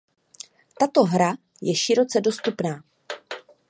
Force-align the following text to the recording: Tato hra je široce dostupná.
Tato 0.79 1.03
hra 1.05 1.33
je 1.61 1.75
široce 1.75 2.21
dostupná. 2.21 2.83